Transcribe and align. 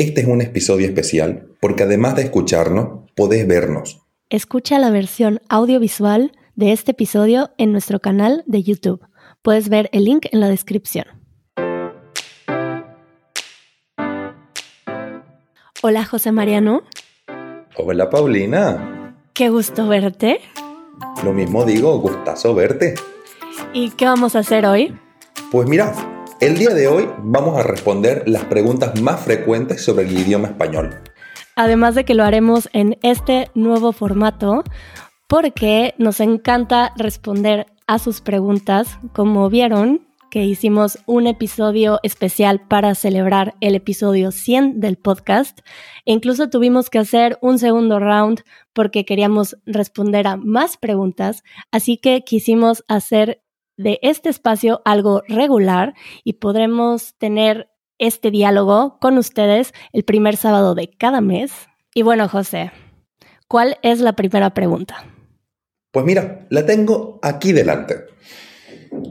Este 0.00 0.20
es 0.20 0.28
un 0.28 0.40
episodio 0.40 0.86
especial 0.86 1.48
porque 1.60 1.82
además 1.82 2.14
de 2.14 2.22
escucharnos, 2.22 3.10
podés 3.16 3.48
vernos. 3.48 4.00
Escucha 4.30 4.78
la 4.78 4.90
versión 4.90 5.40
audiovisual 5.48 6.30
de 6.54 6.70
este 6.70 6.92
episodio 6.92 7.50
en 7.58 7.72
nuestro 7.72 7.98
canal 7.98 8.44
de 8.46 8.62
YouTube. 8.62 9.04
Puedes 9.42 9.68
ver 9.68 9.90
el 9.92 10.04
link 10.04 10.26
en 10.30 10.38
la 10.38 10.48
descripción. 10.48 11.04
Hola 15.82 16.04
José 16.04 16.30
Mariano. 16.30 16.84
Hola 17.76 18.08
Paulina. 18.08 19.16
Qué 19.34 19.48
gusto 19.48 19.88
verte. 19.88 20.38
Lo 21.24 21.32
mismo 21.32 21.64
digo, 21.64 21.98
gustazo 21.98 22.54
verte. 22.54 22.94
¿Y 23.72 23.90
qué 23.90 24.04
vamos 24.04 24.36
a 24.36 24.40
hacer 24.40 24.64
hoy? 24.64 24.96
Pues 25.50 25.68
mira, 25.68 25.92
el 26.40 26.56
día 26.56 26.70
de 26.70 26.86
hoy 26.86 27.08
vamos 27.18 27.58
a 27.58 27.62
responder 27.62 28.22
las 28.28 28.44
preguntas 28.44 29.00
más 29.00 29.20
frecuentes 29.20 29.82
sobre 29.84 30.06
el 30.06 30.16
idioma 30.16 30.48
español. 30.48 31.02
Además 31.56 31.96
de 31.96 32.04
que 32.04 32.14
lo 32.14 32.22
haremos 32.22 32.68
en 32.72 32.98
este 33.02 33.50
nuevo 33.54 33.92
formato 33.92 34.62
porque 35.26 35.94
nos 35.98 36.20
encanta 36.20 36.92
responder 36.96 37.66
a 37.88 37.98
sus 37.98 38.20
preguntas. 38.20 38.98
Como 39.12 39.50
vieron, 39.50 40.06
que 40.30 40.44
hicimos 40.44 40.98
un 41.06 41.26
episodio 41.26 41.98
especial 42.02 42.60
para 42.68 42.94
celebrar 42.94 43.54
el 43.60 43.74
episodio 43.74 44.30
100 44.30 44.78
del 44.78 44.96
podcast. 44.96 45.60
E 46.04 46.12
incluso 46.12 46.50
tuvimos 46.50 46.90
que 46.90 46.98
hacer 46.98 47.38
un 47.42 47.58
segundo 47.58 47.98
round 47.98 48.42
porque 48.72 49.04
queríamos 49.04 49.56
responder 49.66 50.26
a 50.28 50.36
más 50.36 50.76
preguntas. 50.76 51.42
Así 51.72 51.96
que 51.96 52.22
quisimos 52.22 52.84
hacer 52.86 53.42
de 53.78 53.98
este 54.02 54.28
espacio 54.28 54.82
algo 54.84 55.22
regular 55.26 55.94
y 56.24 56.34
podremos 56.34 57.14
tener 57.14 57.70
este 57.98 58.30
diálogo 58.30 58.98
con 59.00 59.16
ustedes 59.16 59.72
el 59.92 60.04
primer 60.04 60.36
sábado 60.36 60.74
de 60.74 60.90
cada 60.90 61.20
mes. 61.20 61.52
Y 61.94 62.02
bueno, 62.02 62.28
José, 62.28 62.70
¿cuál 63.48 63.78
es 63.82 64.00
la 64.00 64.12
primera 64.12 64.52
pregunta? 64.52 65.04
Pues 65.90 66.04
mira, 66.04 66.46
la 66.50 66.66
tengo 66.66 67.18
aquí 67.22 67.52
delante. 67.52 68.04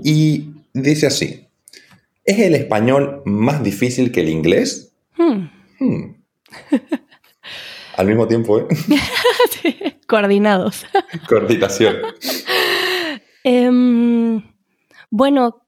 Y 0.04 0.52
dice 0.74 1.08
así, 1.08 1.48
¿es 2.24 2.40
el 2.40 2.56
español 2.56 3.24
más 3.26 3.64
difícil 3.64 4.12
que 4.12 4.22
el 4.22 4.30
inglés? 4.30 4.94
Hmm. 5.18 5.50
Hmm. 5.80 6.16
Al 7.98 8.06
mismo 8.06 8.28
tiempo, 8.28 8.60
¿eh? 8.60 8.68
Coordinados. 10.08 10.86
Coordinación. 11.28 11.96
Em, 13.44 14.42
bueno, 15.10 15.68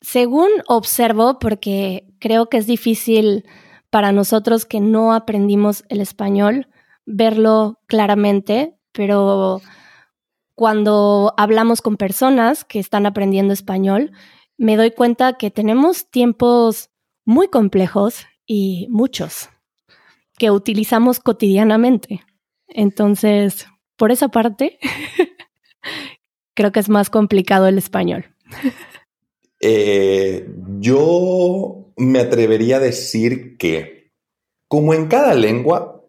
según 0.00 0.48
observo, 0.66 1.38
porque 1.38 2.06
creo 2.18 2.48
que 2.48 2.58
es 2.58 2.66
difícil 2.66 3.44
para 3.90 4.12
nosotros 4.12 4.64
que 4.64 4.80
no 4.80 5.12
aprendimos 5.12 5.84
el 5.88 6.00
español 6.00 6.68
verlo 7.06 7.80
claramente, 7.86 8.76
pero 8.92 9.62
cuando 10.54 11.32
hablamos 11.36 11.80
con 11.80 11.96
personas 11.96 12.64
que 12.64 12.78
están 12.78 13.06
aprendiendo 13.06 13.54
español, 13.54 14.12
me 14.58 14.76
doy 14.76 14.90
cuenta 14.90 15.34
que 15.34 15.50
tenemos 15.50 16.10
tiempos 16.10 16.90
muy 17.24 17.48
complejos 17.48 18.26
y 18.44 18.86
muchos 18.90 19.48
que 20.36 20.50
utilizamos 20.50 21.20
cotidianamente. 21.20 22.24
Entonces, 22.68 23.66
por 23.96 24.12
esa 24.12 24.28
parte, 24.28 24.78
creo 26.58 26.72
que 26.72 26.80
es 26.80 26.88
más 26.88 27.08
complicado 27.08 27.68
el 27.68 27.78
español. 27.78 28.26
Eh, 29.60 30.48
yo 30.78 31.92
me 31.96 32.20
atrevería 32.20 32.76
a 32.76 32.80
decir 32.80 33.56
que, 33.56 34.12
como 34.68 34.94
en 34.94 35.06
cada 35.08 35.34
lengua, 35.34 36.04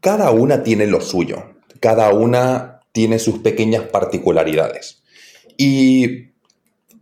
cada 0.00 0.30
una 0.30 0.62
tiene 0.62 0.86
lo 0.86 1.00
suyo, 1.00 1.54
cada 1.80 2.12
una 2.12 2.80
tiene 2.92 3.18
sus 3.18 3.38
pequeñas 3.38 3.82
particularidades. 3.82 5.02
Y 5.56 6.30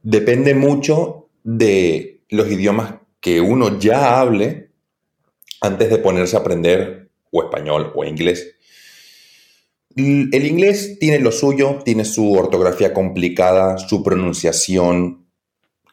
depende 0.03 0.55
mucho 0.55 1.29
de 1.45 2.23
los 2.31 2.51
idiomas 2.51 2.97
que 3.21 3.43
uno 3.43 3.79
ya 3.79 4.21
hable 4.21 4.71
antes 5.61 5.91
de 5.91 5.99
ponerse 5.99 6.37
a 6.37 6.41
aprender 6.41 7.11
o 7.31 7.43
español 7.43 7.93
o 7.95 8.05
inglés. 8.05 8.57
El 9.97 10.47
inglés 10.47 10.99
tiene 10.99 11.19
lo 11.19 11.33
suyo, 11.33 11.81
tiene 11.85 12.05
su 12.05 12.33
ortografía 12.33 12.93
complicada, 12.93 13.79
su 13.79 14.03
pronunciación, 14.03 15.27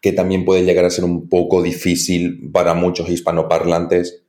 que 0.02 0.14
también 0.14 0.46
puede 0.46 0.64
llegar 0.64 0.86
a 0.86 0.90
ser 0.90 1.04
un 1.04 1.28
poco 1.28 1.62
difícil 1.62 2.50
para 2.52 2.74
muchos 2.74 3.10
hispanoparlantes, 3.10 4.24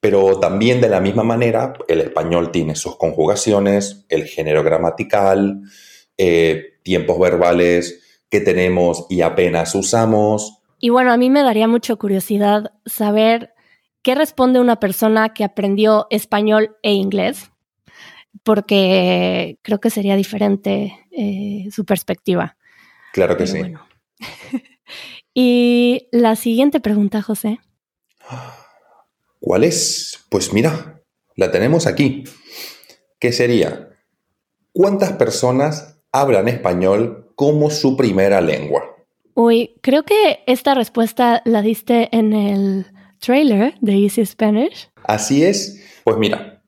pero 0.00 0.38
también 0.38 0.80
de 0.80 0.88
la 0.88 1.00
misma 1.00 1.24
manera 1.24 1.72
el 1.88 2.00
español 2.00 2.52
tiene 2.52 2.76
sus 2.76 2.96
conjugaciones, 2.96 4.04
el 4.08 4.26
género 4.26 4.62
gramatical, 4.62 5.62
eh, 6.18 6.78
tiempos 6.82 7.18
verbales 7.18 8.22
que 8.28 8.40
tenemos 8.40 9.06
y 9.08 9.22
apenas 9.22 9.74
usamos. 9.74 10.58
Y 10.78 10.90
bueno, 10.90 11.12
a 11.12 11.16
mí 11.16 11.30
me 11.30 11.42
daría 11.42 11.66
mucha 11.66 11.96
curiosidad 11.96 12.72
saber 12.84 13.54
qué 14.02 14.14
responde 14.14 14.60
una 14.60 14.78
persona 14.78 15.30
que 15.30 15.44
aprendió 15.44 16.06
español 16.10 16.76
e 16.82 16.92
inglés 16.92 17.50
porque 18.42 19.58
creo 19.62 19.80
que 19.80 19.90
sería 19.90 20.16
diferente 20.16 20.98
eh, 21.10 21.68
su 21.70 21.84
perspectiva. 21.84 22.56
Claro 23.12 23.36
que 23.36 23.46
sí. 23.46 23.60
y 25.34 26.08
la 26.12 26.36
siguiente 26.36 26.80
pregunta, 26.80 27.22
José. 27.22 27.60
¿Cuál 29.40 29.64
es? 29.64 30.24
Pues 30.28 30.52
mira, 30.52 31.02
la 31.36 31.50
tenemos 31.50 31.86
aquí. 31.86 32.24
¿Qué 33.18 33.32
sería? 33.32 33.88
¿Cuántas 34.72 35.12
personas 35.12 35.98
hablan 36.12 36.48
español 36.48 37.32
como 37.34 37.70
su 37.70 37.96
primera 37.96 38.40
lengua? 38.40 38.84
Uy, 39.34 39.76
creo 39.82 40.04
que 40.04 40.40
esta 40.46 40.74
respuesta 40.74 41.42
la 41.44 41.62
diste 41.62 42.08
en 42.16 42.32
el 42.32 42.86
trailer 43.20 43.74
de 43.80 43.94
Easy 43.94 44.26
Spanish. 44.26 44.90
Así 45.04 45.44
es. 45.44 45.80
Pues 46.04 46.16
mira, 46.18 46.62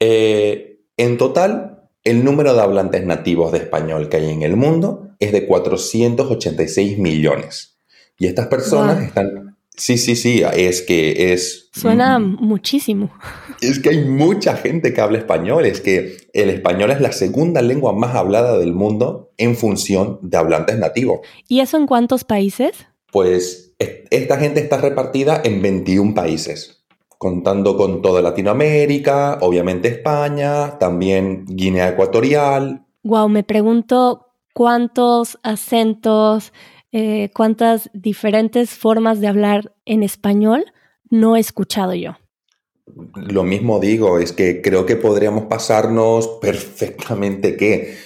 eh, 0.00 0.77
en 0.98 1.16
total, 1.16 1.88
el 2.04 2.24
número 2.24 2.54
de 2.54 2.60
hablantes 2.60 3.06
nativos 3.06 3.52
de 3.52 3.58
español 3.58 4.08
que 4.08 4.18
hay 4.18 4.30
en 4.30 4.42
el 4.42 4.56
mundo 4.56 5.08
es 5.20 5.32
de 5.32 5.46
486 5.46 6.98
millones. 6.98 7.78
Y 8.18 8.26
estas 8.26 8.48
personas 8.48 9.02
están... 9.02 9.56
Sí, 9.76 9.96
sí, 9.96 10.16
sí, 10.16 10.42
es 10.56 10.82
que 10.82 11.32
es... 11.32 11.70
Suena 11.72 12.18
muchísimo. 12.18 13.12
Es 13.60 13.78
que 13.78 13.90
hay 13.90 14.04
mucha 14.04 14.56
gente 14.56 14.92
que 14.92 15.00
habla 15.00 15.18
español, 15.18 15.66
es 15.66 15.80
que 15.80 16.16
el 16.32 16.50
español 16.50 16.90
es 16.90 17.00
la 17.00 17.12
segunda 17.12 17.62
lengua 17.62 17.92
más 17.92 18.16
hablada 18.16 18.58
del 18.58 18.74
mundo 18.74 19.30
en 19.36 19.56
función 19.56 20.18
de 20.22 20.36
hablantes 20.36 20.78
nativos. 20.78 21.20
¿Y 21.46 21.60
eso 21.60 21.76
en 21.76 21.86
cuántos 21.86 22.24
países? 22.24 22.72
Pues 23.12 23.74
esta 23.78 24.38
gente 24.38 24.58
está 24.60 24.78
repartida 24.78 25.40
en 25.44 25.62
21 25.62 26.14
países 26.14 26.77
contando 27.18 27.76
con 27.76 28.00
toda 28.00 28.22
Latinoamérica, 28.22 29.38
obviamente 29.40 29.88
España, 29.88 30.78
también 30.78 31.44
Guinea 31.46 31.88
Ecuatorial. 31.88 32.86
Wow, 33.02 33.28
me 33.28 33.42
pregunto 33.42 34.28
cuántos 34.54 35.38
acentos, 35.42 36.52
eh, 36.92 37.30
cuántas 37.34 37.90
diferentes 37.92 38.70
formas 38.70 39.20
de 39.20 39.26
hablar 39.26 39.74
en 39.84 40.04
español 40.04 40.66
no 41.10 41.36
he 41.36 41.40
escuchado 41.40 41.92
yo. 41.94 42.16
Lo 43.16 43.42
mismo 43.42 43.80
digo, 43.80 44.18
es 44.18 44.32
que 44.32 44.62
creo 44.62 44.86
que 44.86 44.96
podríamos 44.96 45.44
pasarnos 45.44 46.38
perfectamente 46.40 47.56
que 47.56 47.96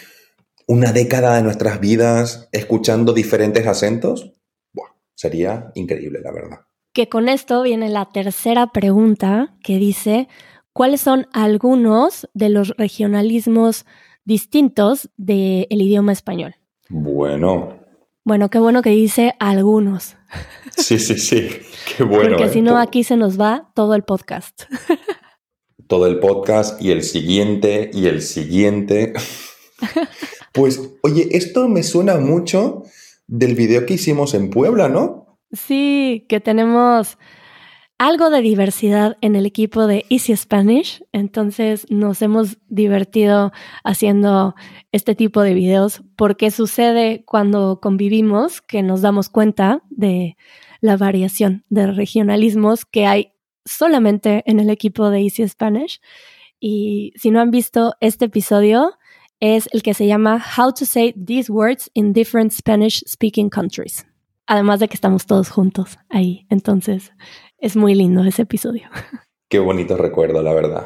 una 0.67 0.93
década 0.93 1.37
de 1.37 1.43
nuestras 1.43 1.81
vidas 1.81 2.49
escuchando 2.51 3.13
diferentes 3.13 3.67
acentos. 3.67 4.33
sería 5.15 5.71
increíble, 5.75 6.21
la 6.21 6.33
verdad 6.33 6.61
que 6.93 7.09
con 7.09 7.29
esto 7.29 7.63
viene 7.63 7.89
la 7.89 8.07
tercera 8.07 8.69
pregunta 8.69 9.55
que 9.63 9.79
dice, 9.79 10.29
¿cuáles 10.73 11.01
son 11.01 11.27
algunos 11.33 12.29
de 12.35 12.51
los 12.51 12.71
regionalismos 12.77 13.87
distintos 14.25 15.09
del 15.17 15.67
idioma 15.71 16.13
español? 16.13 16.57
Bueno. 16.89 17.81
Bueno, 18.25 18.51
qué 18.51 18.59
bueno 18.59 18.83
que 18.83 18.91
dice 18.91 19.35
algunos. 19.41 20.17
Sí, 20.77 20.99
sí, 20.99 21.19
sí, 21.19 21.49
qué 21.97 22.05
bueno. 22.05 22.37
Porque 22.37 22.53
si 22.53 22.63
no, 22.63 22.79
aquí 22.79 23.05
se 23.05 23.17
nos 23.17 23.41
va 23.41 23.73
todo 23.75 23.95
el 23.95 24.03
podcast. 24.03 24.65
Todo 25.89 26.07
el 26.07 26.21
podcast 26.21 26.81
y 26.81 26.91
el 26.91 27.03
siguiente 27.03 27.91
y 27.93 28.07
el 28.07 28.23
siguiente. 28.23 29.13
Pues, 30.55 30.83
oye, 31.03 31.29
esto 31.31 31.67
me 31.67 31.83
suena 31.83 32.19
mucho 32.19 32.83
del 33.27 33.55
video 33.55 33.87
que 33.87 33.95
hicimos 33.95 34.35
en 34.35 34.51
Puebla, 34.51 34.91
¿no? 34.91 35.22
Sí, 35.53 36.27
que 36.29 36.41
tenemos 36.41 37.19
algo 37.99 38.31
de 38.31 38.41
diversidad 38.41 39.17
en 39.21 39.37
el 39.37 39.47
equipo 39.47 39.87
de 39.87 40.07
Easy 40.11 40.35
Spanish, 40.35 41.05
entonces 41.13 41.87
nos 41.89 42.21
hemos 42.21 42.59
divertido 42.69 43.53
haciendo 43.85 44.55
este 44.91 45.15
tipo 45.15 45.43
de 45.43 45.55
videos 45.55 46.03
porque 46.17 46.51
sucede 46.51 47.23
cuando 47.25 47.79
convivimos 47.81 48.61
que 48.61 48.83
nos 48.83 49.03
damos 49.03 49.29
cuenta 49.29 49.83
de 49.91 50.37
la 50.81 50.97
variación 50.97 51.65
de 51.69 51.87
regionalismos 51.87 52.85
que 52.85 53.07
hay 53.07 53.35
solamente 53.65 54.43
en 54.47 54.59
el 54.59 54.71
equipo 54.71 55.11
de 55.11 55.21
Easy 55.21 55.47
Spanish. 55.47 56.01
Y 56.59 57.13
si 57.15 57.31
no 57.31 57.41
han 57.41 57.51
visto 57.51 57.95
este 58.01 58.25
episodio, 58.25 58.95
es 59.39 59.69
el 59.73 59.83
que 59.83 59.95
se 59.95 60.07
llama 60.07 60.45
How 60.57 60.73
to 60.73 60.87
Say 60.87 61.13
These 61.13 61.53
Words 61.53 61.91
in 61.95 62.13
Different 62.13 62.53
Spanish 62.53 63.05
Speaking 63.07 63.49
Countries. 63.49 64.07
Además 64.53 64.81
de 64.81 64.89
que 64.89 64.97
estamos 64.97 65.25
todos 65.25 65.49
juntos 65.49 65.99
ahí. 66.11 66.45
Entonces, 66.51 67.15
es 67.57 67.75
muy 67.75 67.95
lindo 67.95 68.23
ese 68.23 68.43
episodio. 68.43 68.91
Qué 69.49 69.59
bonito 69.59 69.97
recuerdo, 69.97 70.43
la 70.43 70.53
verdad. 70.53 70.85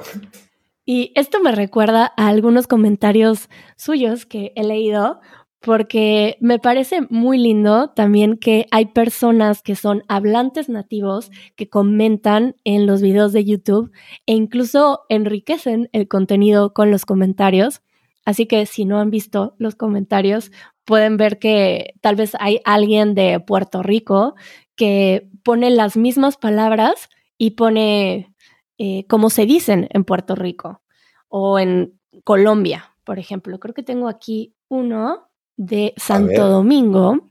Y 0.85 1.11
esto 1.17 1.41
me 1.41 1.51
recuerda 1.51 2.13
a 2.17 2.29
algunos 2.29 2.69
comentarios 2.69 3.49
suyos 3.77 4.25
que 4.25 4.53
he 4.55 4.63
leído, 4.63 5.19
porque 5.59 6.37
me 6.41 6.61
parece 6.61 7.01
muy 7.11 7.39
lindo 7.39 7.91
también 7.91 8.37
que 8.37 8.69
hay 8.71 8.87
personas 8.87 9.63
que 9.63 9.75
son 9.75 10.05
hablantes 10.07 10.69
nativos 10.69 11.33
que 11.57 11.69
comentan 11.69 12.55
en 12.63 12.87
los 12.87 13.03
videos 13.03 13.33
de 13.33 13.47
YouTube 13.47 13.91
e 14.27 14.35
incluso 14.35 15.01
enriquecen 15.09 15.89
el 15.91 16.07
contenido 16.07 16.73
con 16.73 16.93
los 16.93 17.05
comentarios. 17.05 17.83
Así 18.25 18.47
que 18.47 18.65
si 18.67 18.85
no 18.85 19.01
han 19.01 19.11
visto 19.11 19.57
los 19.59 19.75
comentarios, 19.75 20.53
pueden 20.87 21.17
ver 21.17 21.39
que 21.39 21.95
tal 22.01 22.17
vez 22.17 22.35
hay 22.39 22.61
alguien 22.65 23.15
de 23.15 23.41
Puerto 23.41 23.83
Rico 23.83 24.35
que 24.77 25.29
pone 25.43 25.71
las 25.71 25.97
mismas 25.97 26.37
palabras 26.37 27.11
y 27.37 27.51
pone 27.51 28.35
eh, 28.79 29.07
como 29.09 29.29
se 29.29 29.47
dicen 29.47 29.89
en 29.91 30.05
Puerto 30.05 30.35
Rico 30.35 30.83
o 31.29 31.59
en 31.59 31.99
Colombia, 32.25 32.95
por 33.05 33.19
ejemplo. 33.19 33.59
Creo 33.59 33.75
que 33.75 33.83
tengo 33.83 34.09
aquí 34.09 34.55
uno 34.69 35.29
de 35.57 35.93
Santo 35.97 36.49
Domingo, 36.49 37.31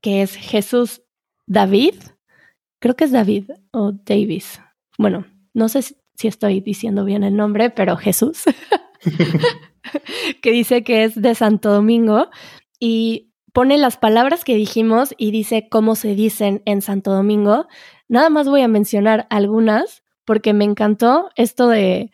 que 0.00 0.22
es 0.22 0.34
Jesús 0.34 1.02
David. 1.46 1.94
Creo 2.80 2.96
que 2.96 3.04
es 3.04 3.12
David 3.12 3.50
o 3.70 3.92
Davis. 3.92 4.60
Bueno, 4.98 5.26
no 5.52 5.68
sé 5.68 5.82
si 5.82 6.28
estoy 6.28 6.60
diciendo 6.60 7.04
bien 7.04 7.22
el 7.22 7.36
nombre, 7.36 7.70
pero 7.70 7.96
Jesús, 7.96 8.44
que 10.42 10.50
dice 10.52 10.84
que 10.84 11.04
es 11.04 11.20
de 11.20 11.34
Santo 11.34 11.72
Domingo 11.72 12.28
y 12.86 13.32
pone 13.54 13.78
las 13.78 13.96
palabras 13.96 14.44
que 14.44 14.56
dijimos 14.56 15.14
y 15.16 15.30
dice 15.30 15.68
cómo 15.70 15.96
se 15.96 16.14
dicen 16.14 16.60
en 16.66 16.82
Santo 16.82 17.12
Domingo. 17.12 17.66
Nada 18.08 18.28
más 18.28 18.46
voy 18.46 18.60
a 18.60 18.68
mencionar 18.68 19.26
algunas 19.30 20.02
porque 20.26 20.52
me 20.52 20.66
encantó 20.66 21.30
esto 21.34 21.68
de 21.68 22.10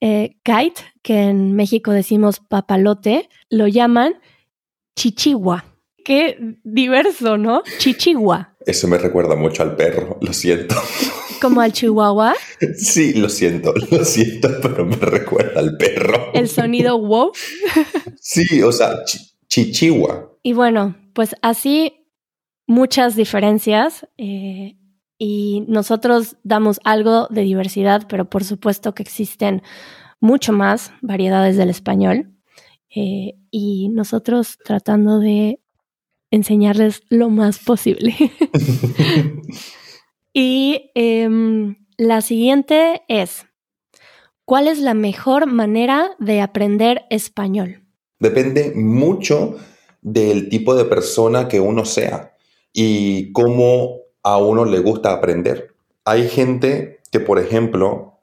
eh, 0.00 0.38
kite, 0.42 0.80
que 1.02 1.24
en 1.24 1.52
México 1.52 1.90
decimos 1.90 2.40
papalote, 2.40 3.28
lo 3.50 3.68
llaman 3.68 4.14
chichigua. 4.96 5.66
Qué 6.02 6.56
diverso, 6.64 7.36
¿no? 7.36 7.62
Chichigua. 7.76 8.56
Eso 8.64 8.88
me 8.88 8.96
recuerda 8.96 9.36
mucho 9.36 9.62
al 9.62 9.76
perro, 9.76 10.16
lo 10.22 10.32
siento. 10.32 10.76
¿Como 11.42 11.60
al 11.60 11.74
chihuahua? 11.74 12.34
Sí, 12.78 13.12
lo 13.12 13.28
siento, 13.28 13.74
lo 13.90 14.02
siento, 14.02 14.48
pero 14.62 14.86
me 14.86 14.96
recuerda 14.96 15.60
al 15.60 15.76
perro. 15.76 16.32
¿El 16.32 16.48
sonido 16.48 16.98
wow? 17.06 17.32
Sí, 18.18 18.62
o 18.62 18.72
sea, 18.72 19.02
chichigua. 19.48 20.32
Y 20.42 20.52
bueno, 20.52 20.96
pues 21.12 21.34
así 21.42 22.06
muchas 22.66 23.16
diferencias. 23.16 24.06
Eh, 24.18 24.76
y 25.18 25.64
nosotros 25.66 26.36
damos 26.42 26.80
algo 26.84 27.26
de 27.30 27.42
diversidad, 27.42 28.06
pero 28.08 28.28
por 28.28 28.44
supuesto 28.44 28.94
que 28.94 29.02
existen 29.02 29.62
mucho 30.20 30.52
más 30.52 30.92
variedades 31.00 31.56
del 31.56 31.70
español. 31.70 32.32
Eh, 32.94 33.34
y 33.50 33.88
nosotros 33.88 34.58
tratando 34.64 35.18
de 35.18 35.60
enseñarles 36.30 37.02
lo 37.08 37.30
más 37.30 37.58
posible. 37.58 38.14
y 40.32 40.90
em, 40.94 41.76
la 41.96 42.20
siguiente 42.20 43.02
es, 43.08 43.46
¿cuál 44.44 44.68
es 44.68 44.80
la 44.80 44.94
mejor 44.94 45.46
manera 45.46 46.10
de 46.18 46.40
aprender 46.40 47.06
español? 47.10 47.85
Depende 48.18 48.72
mucho 48.74 49.56
del 50.02 50.48
tipo 50.48 50.74
de 50.74 50.84
persona 50.84 51.48
que 51.48 51.60
uno 51.60 51.84
sea 51.84 52.34
y 52.72 53.32
cómo 53.32 54.00
a 54.22 54.38
uno 54.38 54.64
le 54.64 54.78
gusta 54.80 55.12
aprender. 55.12 55.74
Hay 56.04 56.28
gente 56.28 57.00
que, 57.10 57.20
por 57.20 57.38
ejemplo, 57.38 58.18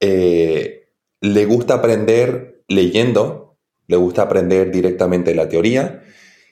eh, 0.00 0.88
le 1.20 1.44
gusta 1.46 1.74
aprender 1.74 2.62
leyendo 2.68 3.48
le 3.88 3.96
gusta 3.96 4.22
aprender 4.22 4.70
directamente 4.70 5.34
la 5.34 5.48
teoría 5.48 6.02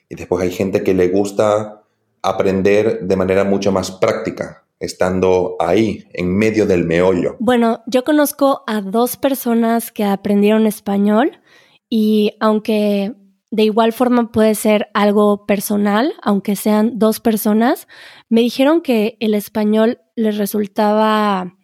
y 0.09 0.15
después 0.15 0.41
hay 0.43 0.51
gente 0.51 0.83
que 0.83 0.93
le 0.93 1.07
gusta 1.09 1.83
aprender 2.23 3.01
de 3.01 3.15
manera 3.15 3.43
mucho 3.43 3.71
más 3.71 3.91
práctica, 3.91 4.65
estando 4.79 5.55
ahí, 5.59 6.07
en 6.13 6.35
medio 6.35 6.65
del 6.65 6.85
meollo. 6.85 7.35
Bueno, 7.39 7.83
yo 7.85 8.03
conozco 8.03 8.63
a 8.65 8.81
dos 8.81 9.17
personas 9.17 9.91
que 9.91 10.03
aprendieron 10.03 10.65
español 10.65 11.39
y 11.89 12.33
aunque 12.39 13.13
de 13.49 13.63
igual 13.63 13.93
forma 13.93 14.31
puede 14.31 14.55
ser 14.55 14.89
algo 14.93 15.45
personal, 15.45 16.13
aunque 16.21 16.55
sean 16.55 16.99
dos 16.99 17.19
personas, 17.19 17.87
me 18.29 18.41
dijeron 18.41 18.81
que 18.81 19.17
el 19.19 19.33
español 19.33 20.01
les 20.15 20.37
resultaba 20.37 21.55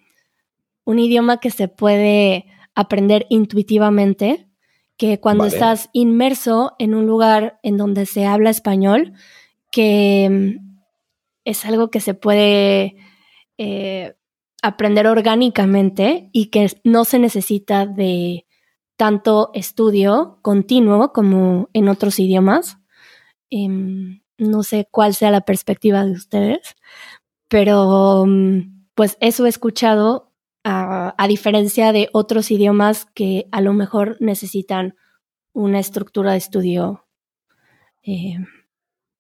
un 0.86 1.00
idioma 1.00 1.40
que 1.40 1.50
se 1.50 1.68
puede 1.68 2.46
aprender 2.76 3.26
intuitivamente 3.30 4.48
que 4.98 5.20
cuando 5.20 5.46
estás 5.46 5.90
inmerso 5.92 6.74
en 6.80 6.94
un 6.94 7.08
lugar 7.08 7.60
en 7.64 7.78
donde 7.78 8.06
se 8.06 8.26
habla 8.26 8.50
español, 8.50 9.14
que 9.72 10.30
mm, 10.30 10.82
es 11.46 11.66
algo 11.66 11.90
que 11.90 12.00
se 12.00 12.14
puede 12.14 12.96
eh, 13.58 14.14
aprender 14.62 15.08
orgánicamente 15.08 16.30
y 16.32 16.46
que 16.46 16.68
no 16.84 17.06
se 17.06 17.20
necesita 17.20 17.86
de 17.86 18.46
tanto 18.96 19.52
estudio 19.54 20.40
continuo 20.42 21.12
como 21.14 21.70
en 21.74 21.90
otros 21.90 22.20
idiomas. 22.20 22.78
Em, 23.50 24.22
no 24.38 24.64
sé 24.64 24.88
cuál 24.90 25.14
sea 25.14 25.32
la 25.32 25.42
perspectiva 25.42 26.06
de 26.06 26.12
ustedes, 26.12 26.76
pero 27.48 28.26
mm, 28.26 28.88
pues 28.96 29.18
eso 29.20 29.46
he 29.46 29.50
escuchado 29.50 30.32
a, 30.64 31.28
diferencia 31.28 31.92
de 31.92 32.10
otros 32.14 32.52
idiomas 32.52 33.06
que 33.14 33.48
a 33.52 33.62
lo 33.62 33.74
mejor 33.74 34.18
necesitan 34.20 34.96
una 35.54 35.80
estructura 35.80 36.32
de 36.32 36.38
estudio, 36.38 37.06
eh, 38.02 38.38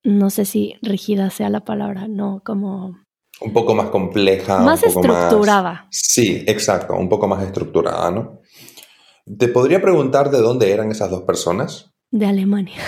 no 0.03 0.29
sé 0.29 0.45
si 0.45 0.75
rígida 0.81 1.29
sea 1.29 1.49
la 1.49 1.65
palabra, 1.65 2.07
no 2.07 2.41
como... 2.45 2.97
Un 3.41 3.51
poco 3.51 3.75
más 3.75 3.89
compleja. 3.89 4.59
Más 4.59 4.83
estructurada. 4.83 5.87
sí, 5.89 6.43
exacto, 6.47 6.93
un 6.95 7.09
poco 7.09 7.27
más 7.27 7.43
estructurada, 7.43 8.09
¿no? 8.11 8.39
¿Te 9.25 9.47
podría 9.47 9.81
preguntar 9.81 10.31
de 10.31 10.39
dónde 10.39 10.71
eran 10.71 10.91
esas 10.91 11.09
dos 11.09 11.21
personas? 11.21 11.93
De 12.11 12.25
Alemania. 12.25 12.81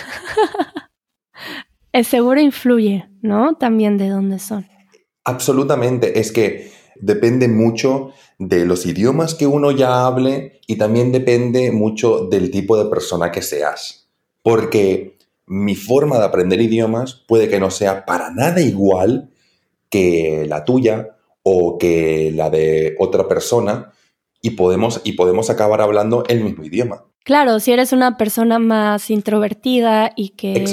El 1.94 2.04
seguro 2.04 2.42
influye, 2.42 3.08
¿no? 3.22 3.56
También 3.56 3.98
de 3.98 4.10
dónde 4.10 4.40
son. 4.40 4.68
Absolutamente, 5.24 6.20
es 6.20 6.34
que 6.34 6.72
depende 7.00 7.48
mucho 7.48 8.12
de 8.38 8.66
los 8.66 8.86
idiomas 8.86 9.34
que 9.34 9.48
uno 9.48 9.72
ya 9.72 10.06
hable 10.06 10.60
y 10.68 10.76
también 10.78 11.14
depende 11.14 11.72
mucho 11.72 12.26
del 12.26 12.52
tipo 12.52 12.78
de 12.78 12.90
persona 12.90 13.32
que 13.32 13.42
seas. 13.42 14.10
Porque 14.44 15.18
mi 15.46 15.76
forma 15.76 16.18
de 16.18 16.26
aprender 16.26 16.60
idiomas 16.60 17.24
puede 17.28 17.48
que 17.48 17.62
no 17.62 17.72
sea 17.72 18.06
para 18.06 18.30
nada 18.32 18.60
igual 18.60 19.32
que 19.90 20.46
la 20.50 20.66
tuya 20.66 21.16
o 21.44 21.78
que 21.78 22.34
la 22.36 22.50
de 22.50 22.96
otra 23.00 23.28
persona 23.28 23.94
y 24.46 24.52
podemos, 24.52 25.02
y 25.04 25.14
podemos 25.14 25.50
acabar 25.50 25.82
hablando 25.82 26.24
el 26.28 26.44
mismo 26.44 26.64
idioma. 26.64 27.04
Claro, 27.24 27.60
si 27.60 27.72
eres 27.72 27.94
una 27.94 28.16
persona 28.16 28.60
más 28.60 29.10
introvertida 29.10 30.12
y 30.16 30.30
que 30.30 30.64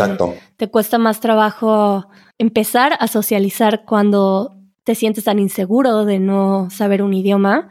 te 0.59 0.69
cuesta 0.69 0.99
más 0.99 1.21
trabajo 1.21 2.07
empezar 2.37 2.99
a 3.01 3.09
socializar 3.09 3.87
cuando 3.87 4.59
te 4.85 4.95
sientes 4.95 5.25
tan 5.25 5.39
inseguro 5.39 6.05
de 6.05 6.19
no 6.19 6.69
saber 6.69 7.03
un 7.03 7.15
idioma, 7.15 7.71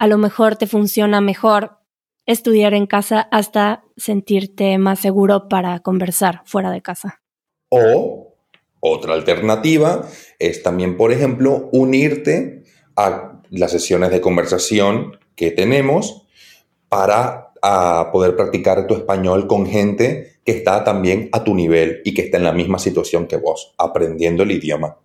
a 0.00 0.08
lo 0.08 0.18
mejor 0.18 0.56
te 0.56 0.66
funciona 0.66 1.20
mejor 1.20 1.78
estudiar 2.26 2.74
en 2.74 2.86
casa 2.86 3.28
hasta 3.30 3.84
sentirte 3.96 4.78
más 4.78 4.98
seguro 4.98 5.48
para 5.48 5.78
conversar 5.78 6.42
fuera 6.44 6.72
de 6.72 6.82
casa. 6.82 7.22
O 7.68 8.34
otra 8.80 9.14
alternativa 9.14 10.08
es 10.40 10.64
también, 10.64 10.96
por 10.96 11.12
ejemplo, 11.12 11.68
unirte 11.70 12.64
a 12.96 13.42
las 13.50 13.70
sesiones 13.70 14.10
de 14.10 14.20
conversación 14.20 15.20
que 15.36 15.52
tenemos 15.52 16.26
para 16.88 17.52
poder 18.12 18.36
practicar 18.36 18.86
tu 18.86 18.94
español 18.94 19.46
con 19.46 19.66
gente 19.66 20.38
que 20.44 20.52
está 20.52 20.84
también 20.84 21.28
a 21.32 21.42
tu 21.42 21.54
nivel 21.54 22.00
y 22.04 22.14
que 22.14 22.22
está 22.22 22.36
en 22.36 22.44
la 22.44 22.52
misma 22.52 22.78
situación 22.78 23.26
que 23.26 23.36
vos, 23.36 23.74
aprendiendo 23.76 24.44
el 24.44 24.52
idioma. 24.52 24.98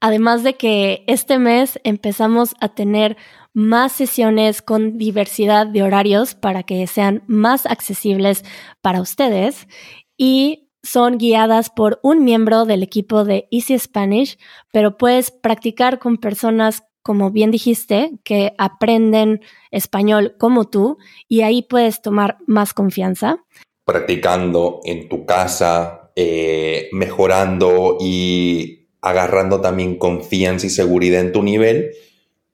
Además 0.00 0.42
de 0.42 0.54
que 0.54 1.04
este 1.06 1.38
mes 1.38 1.78
empezamos 1.84 2.54
a 2.60 2.70
tener 2.70 3.16
más 3.52 3.92
sesiones 3.92 4.62
con 4.62 4.98
diversidad 4.98 5.66
de 5.66 5.82
horarios 5.82 6.34
para 6.34 6.62
que 6.62 6.86
sean 6.86 7.22
más 7.26 7.66
accesibles 7.66 8.44
para 8.80 9.00
ustedes 9.00 9.68
y 10.16 10.70
son 10.82 11.18
guiadas 11.18 11.70
por 11.70 11.98
un 12.02 12.24
miembro 12.24 12.64
del 12.64 12.82
equipo 12.82 13.24
de 13.24 13.48
Easy 13.50 13.78
Spanish, 13.78 14.38
pero 14.72 14.96
puedes 14.96 15.30
practicar 15.30 15.98
con 15.98 16.18
personas 16.18 16.84
como 17.06 17.30
bien 17.30 17.52
dijiste, 17.52 18.18
que 18.24 18.52
aprenden 18.58 19.40
español 19.70 20.34
como 20.40 20.64
tú 20.64 20.98
y 21.28 21.42
ahí 21.42 21.62
puedes 21.62 22.02
tomar 22.02 22.38
más 22.48 22.74
confianza. 22.74 23.44
Practicando 23.84 24.80
en 24.82 25.08
tu 25.08 25.24
casa, 25.24 26.10
eh, 26.16 26.88
mejorando 26.90 27.96
y 28.00 28.88
agarrando 29.00 29.60
también 29.60 29.98
confianza 29.98 30.66
y 30.66 30.70
seguridad 30.70 31.20
en 31.20 31.30
tu 31.30 31.44
nivel 31.44 31.92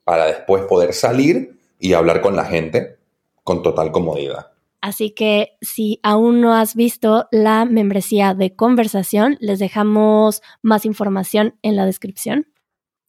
para 0.04 0.26
después 0.26 0.64
poder 0.64 0.92
salir 0.92 1.58
y 1.78 1.94
hablar 1.94 2.20
con 2.20 2.36
la 2.36 2.44
gente 2.44 2.98
con 3.44 3.62
total 3.62 3.90
comodidad. 3.90 4.52
Así 4.82 5.12
que 5.12 5.56
si 5.62 5.98
aún 6.02 6.42
no 6.42 6.52
has 6.52 6.74
visto 6.74 7.26
la 7.30 7.64
membresía 7.64 8.34
de 8.34 8.54
conversación, 8.54 9.38
les 9.40 9.60
dejamos 9.60 10.42
más 10.60 10.84
información 10.84 11.54
en 11.62 11.74
la 11.76 11.86
descripción. 11.86 12.48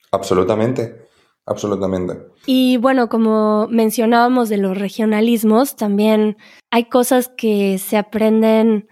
Absolutamente, 0.09 1.02
absolutamente. 1.45 2.17
Y 2.45 2.77
bueno, 2.77 3.09
como 3.09 3.67
mencionábamos 3.69 4.49
de 4.49 4.57
los 4.57 4.77
regionalismos, 4.77 5.75
también 5.75 6.37
hay 6.71 6.85
cosas 6.85 7.29
que 7.35 7.77
se 7.77 7.97
aprenden 7.97 8.87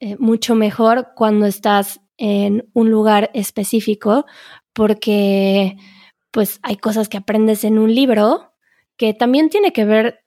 eh, 0.00 0.16
mucho 0.18 0.54
mejor 0.54 1.08
cuando 1.14 1.46
estás 1.46 2.00
en 2.18 2.68
un 2.72 2.90
lugar 2.90 3.30
específico, 3.34 4.26
porque 4.72 5.76
pues 6.30 6.58
hay 6.62 6.76
cosas 6.76 7.08
que 7.08 7.16
aprendes 7.16 7.64
en 7.64 7.78
un 7.78 7.94
libro 7.94 8.52
que 8.96 9.14
también 9.14 9.48
tiene 9.48 9.72
que 9.72 9.84
ver 9.84 10.20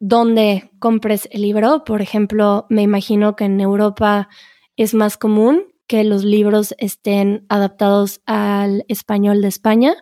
dónde 0.00 0.70
compres 0.78 1.28
el 1.30 1.42
libro. 1.42 1.84
Por 1.84 2.02
ejemplo, 2.02 2.66
me 2.68 2.82
imagino 2.82 3.36
que 3.36 3.44
en 3.44 3.60
Europa 3.60 4.28
es 4.76 4.94
más 4.94 5.16
común 5.16 5.72
que 5.86 6.04
los 6.04 6.24
libros 6.24 6.74
estén 6.78 7.44
adaptados 7.48 8.22
al 8.26 8.84
español 8.88 9.42
de 9.42 9.48
España 9.48 9.94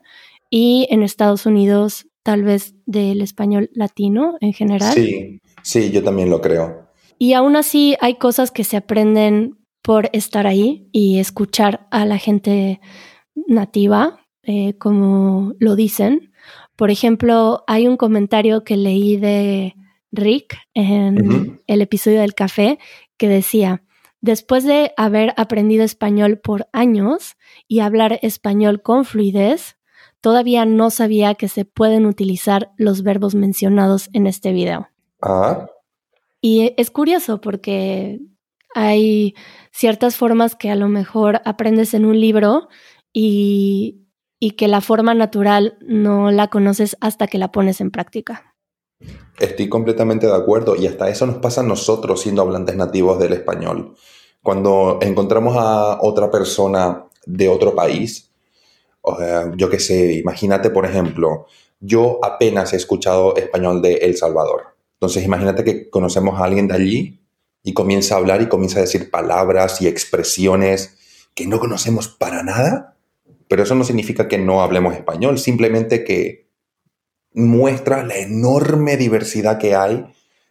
y 0.50 0.86
en 0.90 1.02
Estados 1.02 1.46
Unidos 1.46 2.06
tal 2.22 2.42
vez 2.42 2.74
del 2.86 3.22
español 3.22 3.70
latino 3.72 4.36
en 4.40 4.52
general. 4.52 4.92
Sí, 4.92 5.40
sí, 5.62 5.90
yo 5.90 6.02
también 6.02 6.28
lo 6.28 6.40
creo. 6.40 6.90
Y 7.18 7.32
aún 7.32 7.56
así 7.56 7.96
hay 8.00 8.16
cosas 8.16 8.50
que 8.50 8.64
se 8.64 8.76
aprenden 8.76 9.58
por 9.82 10.10
estar 10.12 10.46
ahí 10.46 10.88
y 10.92 11.18
escuchar 11.18 11.86
a 11.90 12.04
la 12.04 12.18
gente 12.18 12.80
nativa, 13.34 14.20
eh, 14.42 14.74
como 14.78 15.54
lo 15.58 15.76
dicen. 15.76 16.32
Por 16.76 16.90
ejemplo, 16.90 17.64
hay 17.66 17.86
un 17.86 17.96
comentario 17.96 18.64
que 18.64 18.76
leí 18.76 19.16
de 19.16 19.74
Rick 20.12 20.58
en 20.74 21.60
el 21.66 21.82
episodio 21.82 22.20
del 22.20 22.34
café 22.34 22.78
que 23.16 23.28
decía, 23.28 23.82
después 24.20 24.64
de 24.64 24.92
haber 24.96 25.34
aprendido 25.36 25.84
español 25.84 26.38
por 26.38 26.68
años 26.72 27.36
y 27.68 27.80
hablar 27.80 28.18
español 28.22 28.82
con 28.82 29.04
fluidez, 29.04 29.76
todavía 30.20 30.64
no 30.64 30.90
sabía 30.90 31.34
que 31.34 31.48
se 31.48 31.64
pueden 31.64 32.06
utilizar 32.06 32.72
los 32.76 33.02
verbos 33.02 33.34
mencionados 33.34 34.08
en 34.12 34.26
este 34.26 34.52
video. 34.52 34.88
Ah. 35.22 35.66
Y 36.40 36.74
es 36.76 36.90
curioso 36.90 37.40
porque 37.40 38.20
hay 38.74 39.34
ciertas 39.72 40.16
formas 40.16 40.56
que 40.56 40.70
a 40.70 40.76
lo 40.76 40.88
mejor 40.88 41.42
aprendes 41.44 41.94
en 41.94 42.06
un 42.06 42.20
libro 42.20 42.68
y 43.12 44.00
y 44.40 44.52
que 44.52 44.66
la 44.66 44.80
forma 44.80 45.14
natural 45.14 45.76
no 45.82 46.32
la 46.32 46.48
conoces 46.48 46.96
hasta 47.00 47.28
que 47.28 47.38
la 47.38 47.52
pones 47.52 47.80
en 47.80 47.90
práctica. 47.90 48.56
Estoy 49.38 49.68
completamente 49.68 50.26
de 50.26 50.34
acuerdo 50.34 50.74
y 50.74 50.86
hasta 50.86 51.08
eso 51.08 51.26
nos 51.26 51.36
pasa 51.36 51.60
a 51.60 51.64
nosotros 51.64 52.22
siendo 52.22 52.42
hablantes 52.42 52.74
nativos 52.76 53.18
del 53.18 53.34
español. 53.34 53.94
Cuando 54.42 54.98
encontramos 55.02 55.56
a 55.58 55.98
otra 56.00 56.30
persona 56.30 57.06
de 57.26 57.48
otro 57.48 57.74
país, 57.74 58.29
yo 59.56 59.70
qué 59.70 59.80
sé, 59.80 60.14
imagínate 60.14 60.70
por 60.70 60.86
ejemplo, 60.86 61.46
yo 61.80 62.18
apenas 62.22 62.72
he 62.72 62.76
escuchado 62.76 63.36
español 63.36 63.82
de 63.82 63.94
El 63.94 64.16
Salvador. 64.16 64.76
Entonces 64.94 65.24
imagínate 65.24 65.64
que 65.64 65.88
conocemos 65.88 66.38
a 66.38 66.44
alguien 66.44 66.68
de 66.68 66.74
allí 66.74 67.20
y 67.62 67.72
comienza 67.72 68.14
a 68.14 68.18
hablar 68.18 68.42
y 68.42 68.48
comienza 68.48 68.78
a 68.78 68.82
decir 68.82 69.10
palabras 69.10 69.80
y 69.80 69.88
expresiones 69.88 70.98
que 71.34 71.46
no 71.46 71.58
conocemos 71.58 72.08
para 72.08 72.42
nada 72.42 72.90
pero 73.50 73.64
eso 73.64 73.74
no 73.74 73.82
significa 73.82 74.28
que 74.28 74.38
no 74.38 74.62
hablemos 74.62 74.94
español, 74.94 75.36
simplemente 75.36 76.04
que 76.04 76.46
muestra 77.34 78.04
la 78.04 78.16
enorme 78.16 78.96
diversidad 78.96 79.58
que 79.58 79.74
hay 79.74 80.06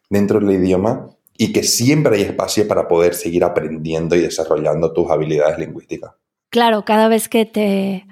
dentro 0.09 0.41
del 0.41 0.61
idioma 0.61 1.07
y 1.37 1.53
que 1.53 1.63
siempre 1.63 2.17
hay 2.17 2.23
espacio 2.23 2.67
para 2.67 2.89
poder 2.89 3.15
seguir 3.15 3.45
aprendiendo 3.45 4.17
y 4.17 4.19
desarrollando 4.19 4.91
tus 4.91 5.09
habilidades 5.09 5.57
lingüísticas. 5.59 6.11
Claro, 6.49 6.83
cada 6.83 7.07
vez 7.07 7.29
que 7.29 7.45
te 7.45 8.05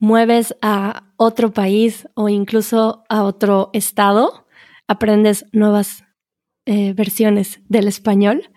mueves 0.00 0.56
a 0.62 1.04
otro 1.16 1.52
país 1.52 2.08
o 2.14 2.28
incluso 2.28 3.04
a 3.08 3.22
otro 3.22 3.70
estado, 3.72 4.46
aprendes 4.88 5.46
nuevas 5.52 6.02
eh, 6.66 6.94
versiones 6.94 7.60
del 7.68 7.86
español. 7.86 8.50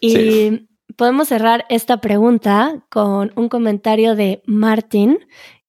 Y 0.00 0.68
podemos 0.96 1.28
cerrar 1.28 1.64
esta 1.68 2.00
pregunta 2.00 2.84
con 2.90 3.32
un 3.34 3.48
comentario 3.48 4.14
de 4.14 4.42
Martin 4.46 5.18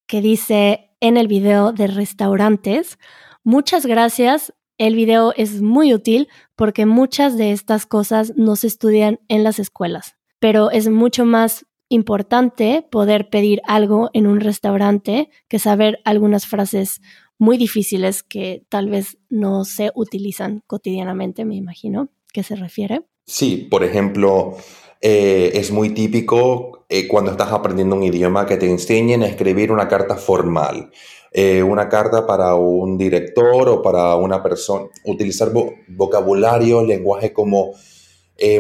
que 0.06 0.22
dice 0.22 0.92
en 1.00 1.18
el 1.18 1.28
video 1.28 1.72
de 1.72 1.88
restaurantes, 1.88 3.00
muchas 3.44 3.86
gracias, 3.86 4.54
el 4.78 4.96
video 4.96 5.34
es 5.38 5.62
muy 5.62 5.94
útil 5.94 6.28
porque 6.56 6.86
muchas 6.86 7.38
de 7.38 7.52
estas 7.52 7.86
cosas 7.86 8.34
no 8.36 8.56
se 8.56 8.68
estudian 8.68 9.20
en 9.28 9.44
las 9.44 9.60
escuelas, 9.60 10.18
pero 10.40 10.72
es 10.72 10.90
mucho 10.90 11.26
más 11.26 11.66
importante 11.94 12.86
poder 12.90 13.30
pedir 13.30 13.62
algo 13.66 14.10
en 14.14 14.28
un 14.28 14.40
restaurante 14.40 15.30
que 15.48 15.60
saber 15.60 16.00
algunas 16.06 16.48
frases 16.48 17.02
muy 17.38 17.58
difíciles 17.58 18.24
que 18.24 18.66
tal 18.70 18.90
vez 18.90 19.18
no 19.30 19.66
se 19.66 19.92
utilizan 19.96 20.64
cotidianamente, 20.68 21.46
me 21.46 21.56
imagino, 21.56 22.10
¿qué 22.32 22.44
se 22.44 22.56
refiere? 22.56 23.02
Sí, 23.26 23.68
por 23.70 23.84
ejemplo, 23.84 24.58
eh, 25.02 25.52
es 25.56 25.72
muy 25.72 25.90
típico 25.90 26.86
eh, 26.90 27.08
cuando 27.08 27.32
estás 27.32 27.52
aprendiendo 27.52 27.96
un 27.96 28.04
idioma 28.04 28.46
que 28.46 28.58
te 28.58 28.70
enseñen 28.70 29.24
a 29.24 29.28
escribir 29.28 29.72
una 29.72 29.88
carta 29.88 30.16
formal. 30.16 30.92
Eh, 31.32 31.64
una 31.64 31.90
carta 31.90 32.28
para 32.28 32.56
un 32.56 32.98
director 32.98 33.68
o 33.68 33.82
para 33.82 34.16
una 34.16 34.42
persona, 34.44 34.86
utilizar 35.06 35.52
vocabulario, 35.88 36.84
lenguaje 36.84 37.34
como 37.34 37.74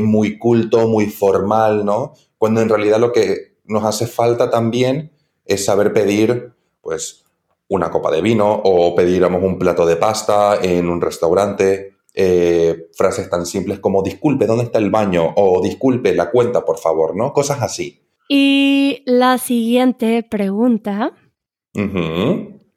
muy 0.02 0.38
culto, 0.38 0.88
muy 0.88 1.08
formal, 1.08 1.84
¿no? 1.84 2.14
Cuando 2.44 2.60
en 2.60 2.68
realidad 2.68 3.00
lo 3.00 3.14
que 3.14 3.56
nos 3.64 3.86
hace 3.86 4.06
falta 4.06 4.50
también 4.50 5.14
es 5.46 5.64
saber 5.64 5.94
pedir, 5.94 6.52
pues, 6.82 7.24
una 7.70 7.90
copa 7.90 8.12
de 8.12 8.22
vino 8.22 8.52
o 8.66 8.94
pedir 8.96 9.24
un 9.24 9.58
plato 9.58 9.86
de 9.86 9.96
pasta 9.96 10.58
en 10.62 10.90
un 10.90 11.00
restaurante 11.00 11.94
eh, 12.14 12.90
frases 12.98 13.30
tan 13.30 13.46
simples 13.46 13.80
como 13.80 14.04
disculpe, 14.04 14.46
¿dónde 14.46 14.66
está 14.66 14.80
el 14.80 14.92
baño? 14.92 15.32
O 15.38 15.62
disculpe, 15.64 16.14
la 16.14 16.32
cuenta, 16.32 16.66
por 16.66 16.80
favor, 16.80 17.16
¿no? 17.16 17.32
Cosas 17.32 17.62
así. 17.62 18.02
Y 18.28 19.04
la 19.06 19.38
siguiente 19.38 20.22
pregunta. 20.30 21.14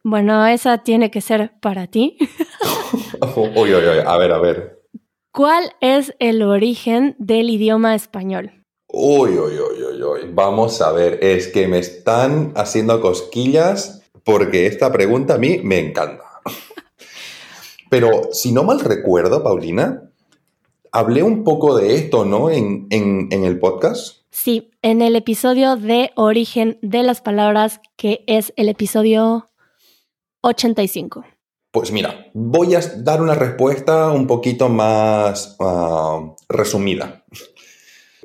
Bueno, 0.04 0.46
esa 0.46 0.78
tiene 0.84 1.10
que 1.10 1.20
ser 1.20 1.54
para 1.60 1.88
ti. 1.88 2.18
uy, 3.36 3.50
uy, 3.56 3.74
uy, 3.74 3.98
a 4.06 4.16
ver, 4.16 4.30
a 4.30 4.38
ver. 4.38 4.80
¿Cuál 5.32 5.72
es 5.80 6.14
el 6.20 6.42
origen 6.42 7.16
del 7.18 7.50
idioma 7.50 7.96
español? 7.96 8.55
Uy, 8.98 9.32
uy, 9.32 9.58
uy, 9.58 9.82
uy, 9.82 10.02
uy. 10.02 10.20
Vamos 10.32 10.80
a 10.80 10.90
ver, 10.90 11.22
es 11.22 11.48
que 11.48 11.68
me 11.68 11.78
están 11.78 12.54
haciendo 12.56 13.02
cosquillas 13.02 14.00
porque 14.24 14.64
esta 14.64 14.90
pregunta 14.90 15.34
a 15.34 15.38
mí 15.38 15.58
me 15.62 15.78
encanta. 15.78 16.24
Pero 17.90 18.30
si 18.32 18.52
no 18.52 18.64
mal 18.64 18.80
recuerdo, 18.80 19.42
Paulina, 19.42 20.10
hablé 20.92 21.22
un 21.22 21.44
poco 21.44 21.76
de 21.76 21.94
esto, 21.94 22.24
¿no? 22.24 22.48
En, 22.48 22.88
el 22.90 23.58
podcast. 23.58 24.22
Sí, 24.30 24.70
en 24.80 25.02
el 25.02 25.14
episodio 25.14 25.76
de 25.76 26.12
Origen 26.14 26.78
de 26.80 27.02
las 27.02 27.20
Palabras, 27.20 27.82
que 27.96 28.24
es 28.26 28.54
el 28.56 28.70
episodio 28.70 29.50
85. 30.40 31.22
Pues 31.70 31.92
mira, 31.92 32.30
voy 32.32 32.74
a 32.74 32.80
dar 32.80 33.20
una 33.20 33.34
respuesta 33.34 34.10
un 34.10 34.26
poquito 34.26 34.70
más 34.70 35.54
ah, 35.60 36.34
resumida. 36.48 37.26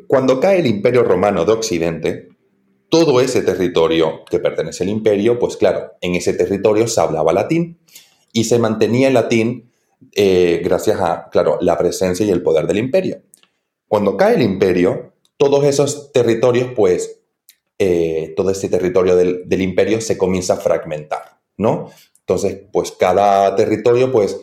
Cuando 0.08 0.39
cae 0.39 0.60
el 0.60 0.67
Imperio 0.67 1.03
Romano 1.03 1.46
de 1.46 1.53
Occidente, 1.53 2.29
todo 2.91 3.22
ese 3.22 3.41
territorio 3.41 4.25
que 4.29 4.39
pertenece 4.39 4.84
al 4.84 4.89
imperio, 4.89 5.39
pues 5.39 5.55
claro, 5.55 5.93
en 6.01 6.15
ese 6.15 6.34
territorio 6.34 6.88
se 6.88 7.00
hablaba 7.00 7.31
latín 7.31 7.79
y 8.34 8.43
se 8.43 8.60
mantenía 8.60 9.08
el 9.08 9.13
latín 9.13 9.72
eh, 10.13 10.62
gracias 10.63 11.00
a, 11.00 11.29
claro, 11.29 11.58
la 11.62 11.77
presencia 11.77 12.25
y 12.25 12.31
el 12.31 12.43
poder 12.43 12.67
del 12.67 12.79
imperio. 12.79 13.22
Cuando 13.88 14.17
cae 14.17 14.36
el 14.36 14.41
imperio, 14.41 15.13
todos 15.38 15.63
esos 15.63 16.12
territorios, 16.12 16.72
pues, 16.75 17.22
eh, 17.79 18.34
todo 18.36 18.51
ese 18.51 18.67
territorio 18.67 19.15
del, 19.15 19.48
del, 19.48 19.62
imperio 19.62 20.01
se 20.01 20.17
comienza 20.17 20.55
a 20.55 20.58
fragmentar, 20.58 21.39
¿no? 21.58 21.91
Entonces, 22.20 22.60
pues 22.74 22.91
cada 22.91 23.55
territorio, 23.55 24.12
pues, 24.12 24.38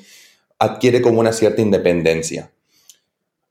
adquiere 0.58 1.02
como 1.02 1.20
una 1.20 1.32
cierta 1.32 1.62
independencia. 1.62 2.52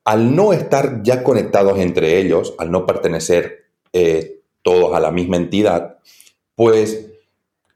Al 0.07 0.37
no 0.37 0.53
estar 0.53 1.03
ya 1.03 1.21
conectados 1.21 1.79
entre 1.79 2.17
ellos, 2.17 2.55
al 2.59 2.71
no 2.71 2.85
pertenecer 2.85 3.65
eh, 3.91 4.39
todos 4.61 4.95
a 4.95 5.01
la 5.01 5.11
misma 5.11 5.35
entidad, 5.35 5.97
pues 6.55 7.09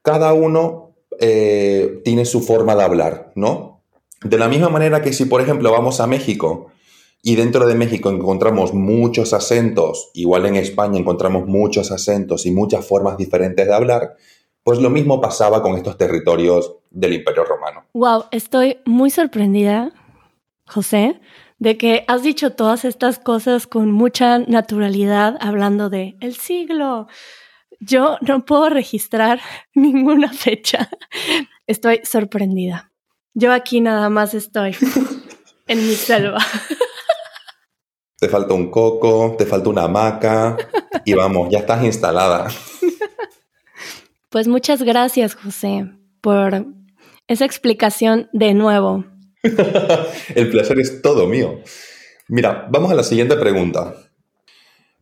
cada 0.02 0.32
uno 0.32 0.94
eh, 1.20 2.00
tiene 2.06 2.24
su 2.24 2.40
forma 2.40 2.74
de 2.76 2.84
hablar, 2.84 3.34
¿no? 3.36 3.82
De 4.24 4.38
la 4.38 4.48
misma 4.48 4.70
manera 4.70 5.02
que 5.02 5.12
si, 5.12 5.26
por 5.26 5.42
ejemplo, 5.42 5.74
vamos 5.74 6.00
a 6.00 6.08
México 6.08 6.72
y 7.22 7.36
dentro 7.36 7.68
de 7.68 7.76
México 7.76 8.10
encontramos 8.10 8.74
muchos 8.74 9.34
acentos, 9.34 10.10
igual 10.14 10.46
en 10.46 10.56
España 10.56 11.00
encontramos 11.00 11.48
muchos 11.48 11.92
acentos 11.92 12.46
y 12.46 12.52
muchas 12.52 12.88
formas 12.88 13.18
diferentes 13.18 13.68
de 13.68 13.74
hablar, 13.74 14.16
pues 14.64 14.80
lo 14.80 14.90
mismo 14.90 15.20
pasaba 15.20 15.62
con 15.62 15.76
estos 15.76 15.98
territorios 15.98 16.78
del 16.92 17.14
Imperio 17.14 17.44
Romano. 17.44 17.84
Wow, 17.94 18.26
estoy 18.32 18.78
muy 18.86 19.10
sorprendida, 19.10 19.92
José, 20.66 21.20
de 21.62 21.78
que 21.78 22.04
has 22.08 22.24
dicho 22.24 22.54
todas 22.54 22.86
estas 22.86 23.20
cosas 23.20 23.68
con 23.68 23.92
mucha 23.92 24.40
naturalidad, 24.40 25.38
hablando 25.40 25.92
de 25.92 26.18
el 26.20 26.36
siglo. 26.36 27.08
Yo 27.80 28.18
no 28.22 28.46
puedo 28.46 28.70
registrar 28.70 29.40
ninguna 29.76 30.34
fecha. 30.34 30.90
Estoy 31.68 32.02
sorprendida. 32.04 32.92
Yo 33.36 33.54
aquí 33.54 33.80
nada 33.80 34.10
más 34.10 34.34
estoy 34.34 34.76
en 35.68 35.78
mi 35.88 35.94
selva. 35.94 36.40
Te 38.18 38.28
falta 38.28 38.54
un 38.54 38.70
coco, 38.70 39.36
te 39.36 39.48
falta 39.48 39.70
una 39.70 39.86
hamaca 39.86 40.56
y 41.06 41.14
vamos, 41.16 41.50
ya 41.50 41.58
estás 41.58 41.84
instalada. 41.84 42.50
Pues 44.30 44.48
muchas 44.48 44.84
gracias, 44.84 45.34
José, 45.34 45.90
por 46.22 46.68
esa 47.28 47.46
explicación 47.46 48.30
de 48.32 48.54
nuevo. 48.54 49.11
El 50.36 50.50
placer 50.50 50.80
es 50.80 51.02
todo 51.02 51.28
mío. 51.28 51.62
Mira, 52.28 52.68
vamos 52.70 52.92
a 52.92 52.96
la 52.96 53.04
siguiente 53.04 53.36
pregunta. 53.36 53.96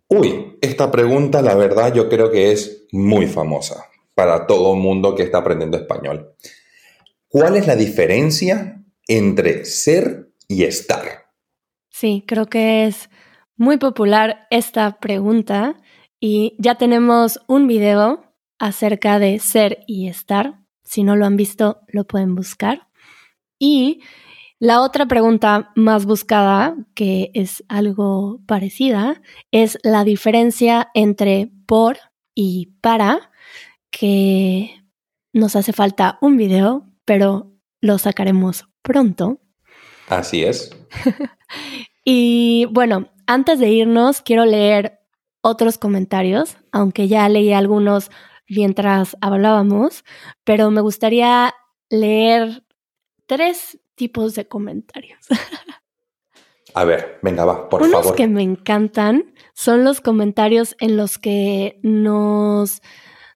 Uy, 0.07 0.57
esta 0.61 0.89
pregunta 0.89 1.41
la 1.41 1.55
verdad 1.55 1.93
yo 1.93 2.09
creo 2.09 2.31
que 2.31 2.51
es 2.51 2.87
muy 2.91 3.27
famosa 3.27 3.85
para 4.15 4.47
todo 4.47 4.75
mundo 4.75 5.15
que 5.15 5.23
está 5.23 5.37
aprendiendo 5.37 5.77
español. 5.77 6.33
¿Cuál 7.27 7.57
es 7.57 7.67
la 7.67 7.75
diferencia 7.75 8.83
entre 9.07 9.65
ser 9.65 10.31
y 10.47 10.63
estar? 10.63 11.27
Sí, 11.89 12.23
creo 12.25 12.47
que 12.47 12.85
es 12.85 13.09
muy 13.55 13.77
popular 13.77 14.47
esta 14.49 14.99
pregunta 14.99 15.75
y 16.19 16.55
ya 16.57 16.75
tenemos 16.75 17.39
un 17.47 17.67
video 17.67 18.33
acerca 18.57 19.19
de 19.19 19.37
ser 19.39 19.83
y 19.85 20.07
estar. 20.07 20.59
Si 20.83 21.03
no 21.03 21.15
lo 21.15 21.25
han 21.25 21.37
visto, 21.37 21.81
lo 21.87 22.05
pueden 22.05 22.35
buscar. 22.35 22.87
Y 23.59 24.01
la 24.59 24.81
otra 24.81 25.05
pregunta 25.07 25.71
más 25.75 26.05
buscada, 26.05 26.75
que 26.93 27.31
es 27.33 27.63
algo 27.69 28.41
parecida, 28.45 29.21
es 29.51 29.79
la 29.83 30.03
diferencia 30.03 30.89
entre 30.93 31.49
por 31.65 31.97
y 32.35 32.73
para, 32.81 33.31
que 33.89 34.83
nos 35.31 35.55
hace 35.55 35.71
falta 35.71 36.17
un 36.21 36.35
video, 36.35 36.85
pero 37.05 37.53
lo 37.79 37.97
sacaremos 37.97 38.65
pronto. 38.81 39.39
Así 40.09 40.43
es. 40.43 40.75
y 42.03 42.65
bueno, 42.71 43.09
antes 43.27 43.59
de 43.59 43.69
irnos, 43.69 44.21
quiero 44.21 44.45
leer 44.45 44.99
otros 45.41 45.77
comentarios, 45.77 46.57
aunque 46.73 47.07
ya 47.07 47.29
leí 47.29 47.53
algunos 47.53 48.11
mientras 48.49 49.15
hablábamos, 49.21 50.03
pero 50.43 50.69
me 50.69 50.81
gustaría 50.81 51.53
leer 51.89 52.65
tres 53.25 53.79
tipos 53.99 54.33
de 54.33 54.47
comentarios. 54.47 55.19
A 56.73 56.85
ver, 56.85 57.19
venga, 57.21 57.43
va, 57.43 57.67
por 57.67 57.81
favor. 57.81 58.05
Unos 58.05 58.15
que 58.15 58.27
me 58.27 58.43
encantan 58.43 59.33
son 59.53 59.83
los 59.83 59.99
comentarios 59.99 60.77
en 60.79 60.95
los 60.95 61.17
que 61.17 61.79
nos 61.83 62.81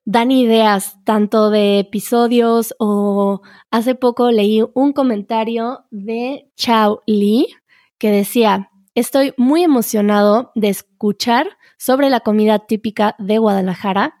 dan 0.06 0.30
ideas 0.30 0.96
tanto 1.04 1.50
de 1.50 1.80
episodios 1.80 2.74
o 2.78 3.42
hace 3.70 3.94
poco 3.94 4.30
leí 4.30 4.62
un 4.72 4.94
comentario 4.94 5.84
de 5.90 6.50
Chao 6.56 7.02
Lee 7.06 7.48
que 7.98 8.10
decía, 8.10 8.70
estoy 8.94 9.34
muy 9.36 9.64
emocionado 9.64 10.50
de 10.54 10.70
escuchar 10.70 11.58
sobre 11.76 12.08
la 12.08 12.20
comida 12.20 12.60
típica 12.60 13.16
de 13.18 13.36
Guadalajara. 13.36 14.14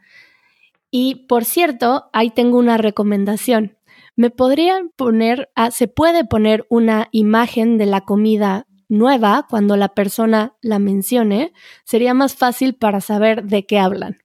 Y 0.90 1.26
por 1.26 1.46
cierto, 1.46 2.10
ahí 2.12 2.30
tengo 2.30 2.58
una 2.58 2.76
recomendación. 2.76 3.78
Me 4.16 4.30
podrían 4.30 4.90
poner, 4.96 5.50
ah, 5.54 5.70
se 5.70 5.88
puede 5.88 6.24
poner 6.24 6.66
una 6.68 7.08
imagen 7.10 7.78
de 7.78 7.86
la 7.86 8.02
comida 8.02 8.66
nueva 8.88 9.46
cuando 9.48 9.76
la 9.76 9.88
persona 9.88 10.56
la 10.62 10.78
mencione. 10.78 11.52
Sería 11.84 12.14
más 12.14 12.34
fácil 12.34 12.74
para 12.74 13.00
saber 13.00 13.44
de 13.44 13.66
qué 13.66 13.78
hablan. 13.78 14.18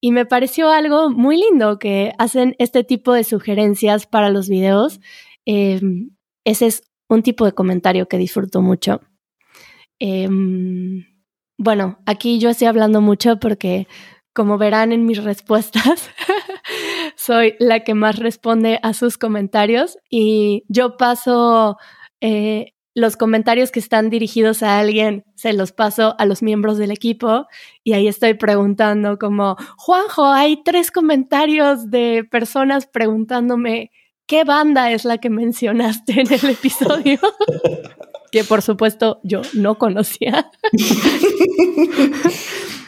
Y 0.00 0.12
me 0.12 0.24
pareció 0.24 0.70
algo 0.70 1.10
muy 1.10 1.36
lindo 1.36 1.78
que 1.78 2.12
hacen 2.18 2.56
este 2.58 2.84
tipo 2.84 3.12
de 3.12 3.22
sugerencias 3.22 4.06
para 4.06 4.30
los 4.30 4.48
videos. 4.48 5.00
Em, 5.44 6.10
ese 6.44 6.66
es 6.66 6.82
un 7.08 7.22
tipo 7.22 7.44
de 7.44 7.52
comentario 7.52 8.08
que 8.08 8.16
disfruto 8.16 8.62
mucho. 8.62 9.00
Em, 9.98 11.04
bueno, 11.58 11.98
aquí 12.06 12.38
yo 12.38 12.48
estoy 12.48 12.68
hablando 12.68 13.02
mucho 13.02 13.38
porque, 13.38 13.86
como 14.32 14.56
verán 14.56 14.92
en 14.92 15.04
mis 15.04 15.22
respuestas, 15.22 16.08
soy 17.20 17.54
la 17.58 17.80
que 17.80 17.92
más 17.92 18.18
responde 18.18 18.80
a 18.82 18.94
sus 18.94 19.18
comentarios 19.18 19.98
y 20.08 20.64
yo 20.68 20.96
paso 20.96 21.76
eh, 22.22 22.72
los 22.94 23.18
comentarios 23.18 23.70
que 23.70 23.78
están 23.78 24.08
dirigidos 24.08 24.62
a 24.62 24.78
alguien 24.78 25.26
se 25.34 25.52
los 25.52 25.72
paso 25.72 26.14
a 26.18 26.24
los 26.24 26.42
miembros 26.42 26.78
del 26.78 26.90
equipo 26.90 27.46
y 27.84 27.92
ahí 27.92 28.08
estoy 28.08 28.32
preguntando 28.34 29.18
como, 29.18 29.58
Juanjo, 29.76 30.28
hay 30.28 30.62
tres 30.64 30.90
comentarios 30.90 31.90
de 31.90 32.24
personas 32.24 32.86
preguntándome 32.86 33.90
qué 34.24 34.44
banda 34.44 34.90
es 34.90 35.04
la 35.04 35.18
que 35.18 35.28
mencionaste 35.28 36.22
en 36.22 36.32
el 36.32 36.48
episodio, 36.48 37.20
que 38.32 38.44
por 38.44 38.62
supuesto 38.62 39.20
yo 39.24 39.42
no 39.52 39.76
conocía. 39.76 40.50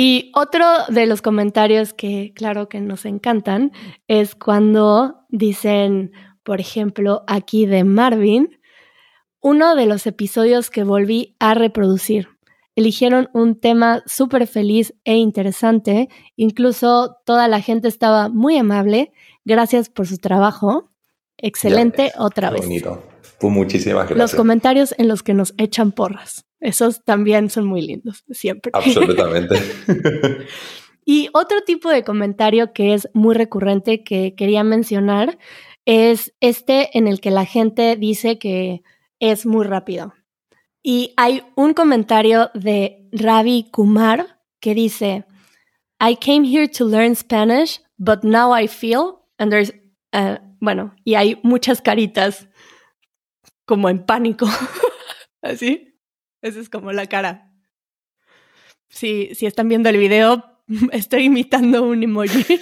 y 0.00 0.30
otro 0.32 0.64
de 0.88 1.06
los 1.06 1.22
comentarios 1.22 1.92
que 1.92 2.32
claro 2.32 2.68
que 2.68 2.80
nos 2.80 3.04
encantan 3.04 3.72
es 4.06 4.36
cuando 4.36 5.26
dicen, 5.28 6.12
por 6.44 6.60
ejemplo, 6.60 7.24
aquí 7.26 7.66
de 7.66 7.82
Marvin, 7.82 8.60
uno 9.40 9.74
de 9.74 9.86
los 9.86 10.06
episodios 10.06 10.70
que 10.70 10.84
volví 10.84 11.34
a 11.40 11.54
reproducir. 11.54 12.28
Eligieron 12.76 13.28
un 13.34 13.58
tema 13.58 14.04
súper 14.06 14.46
feliz 14.46 14.94
e 15.02 15.16
interesante, 15.16 16.08
incluso 16.36 17.16
toda 17.24 17.48
la 17.48 17.60
gente 17.60 17.88
estaba 17.88 18.28
muy 18.28 18.56
amable. 18.56 19.10
Gracias 19.44 19.88
por 19.88 20.06
su 20.06 20.18
trabajo. 20.18 20.92
Excelente 21.38 22.12
otra 22.16 22.50
vez. 22.50 22.60
Bonito. 22.60 23.02
Pues 23.40 23.52
muchísimas 23.52 24.08
gracias. 24.08 24.18
Los 24.18 24.36
comentarios 24.36 24.94
en 24.96 25.08
los 25.08 25.24
que 25.24 25.34
nos 25.34 25.54
echan 25.58 25.90
porras. 25.90 26.47
Esos 26.60 27.04
también 27.04 27.50
son 27.50 27.66
muy 27.66 27.82
lindos, 27.82 28.24
siempre. 28.30 28.72
Absolutamente. 28.74 29.56
y 31.04 31.28
otro 31.32 31.62
tipo 31.62 31.88
de 31.90 32.04
comentario 32.04 32.72
que 32.72 32.94
es 32.94 33.08
muy 33.14 33.34
recurrente 33.34 34.02
que 34.02 34.34
quería 34.34 34.64
mencionar 34.64 35.38
es 35.84 36.34
este 36.40 36.96
en 36.98 37.08
el 37.08 37.20
que 37.20 37.30
la 37.30 37.44
gente 37.44 37.96
dice 37.96 38.38
que 38.38 38.82
es 39.20 39.46
muy 39.46 39.64
rápido. 39.64 40.14
Y 40.82 41.14
hay 41.16 41.42
un 41.54 41.74
comentario 41.74 42.50
de 42.54 43.08
Ravi 43.12 43.68
Kumar 43.70 44.40
que 44.60 44.74
dice, 44.74 45.24
I 46.00 46.16
came 46.16 46.46
here 46.46 46.68
to 46.68 46.84
learn 46.84 47.14
Spanish, 47.14 47.80
but 47.98 48.22
now 48.22 48.52
I 48.52 48.68
feel, 48.68 49.26
and 49.38 49.50
there's, 49.50 49.72
uh, 50.12 50.36
bueno, 50.60 50.94
y 51.04 51.14
hay 51.14 51.40
muchas 51.42 51.80
caritas 51.82 52.48
como 53.64 53.88
en 53.88 54.04
pánico. 54.04 54.46
Así. 55.42 55.97
Esa 56.42 56.60
es 56.60 56.68
como 56.68 56.92
la 56.92 57.06
cara. 57.06 57.52
Si, 58.88 59.34
si 59.34 59.46
están 59.46 59.68
viendo 59.68 59.88
el 59.88 59.96
video, 59.96 60.44
estoy 60.92 61.24
imitando 61.24 61.82
un 61.82 62.02
emoji. 62.02 62.44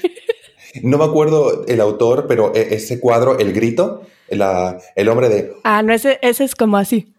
No 0.83 0.99
me 0.99 1.05
acuerdo 1.05 1.65
el 1.67 1.81
autor, 1.81 2.27
pero 2.29 2.55
e, 2.55 2.75
ese 2.75 3.01
cuadro, 3.01 3.39
El 3.39 3.55
Grito, 3.55 4.03
el 4.29 5.09
hombre 5.09 5.29
de... 5.31 5.55
Ah, 5.65 5.83
no, 5.83 5.95
ese, 5.95 6.19
ese 6.21 6.45
es 6.45 6.55
como 6.55 6.77
así. 6.77 7.15